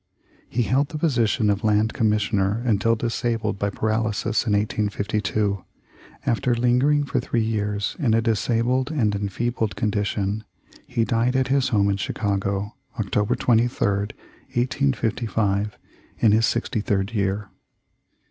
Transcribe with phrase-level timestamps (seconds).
[0.49, 5.63] "He held the position of Land Commissioner until disabled by paralysis in 1852.
[6.25, 10.43] After lingering for three years in a dis abled and enfeebled condition,
[10.87, 14.13] he died at his home in Chicago, October 23d,
[14.55, 15.77] 1855,
[16.17, 17.49] in his sixty third year.